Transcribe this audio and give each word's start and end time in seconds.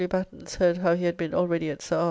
Batten's 0.09 0.55
heard 0.55 0.79
how 0.79 0.95
he 0.95 1.03
had 1.05 1.15
been 1.15 1.35
already 1.35 1.69
at 1.69 1.79
Sir 1.83 1.97
R. 1.97 1.99